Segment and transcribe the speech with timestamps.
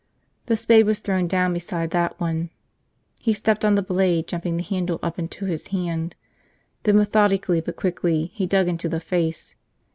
[0.47, 2.49] The spade was thrown down beside that one.
[3.19, 6.15] He stepped on the blade, jumping the handle up into his hand.
[6.85, 9.53] Then, methodically but quickly, he dug into the face.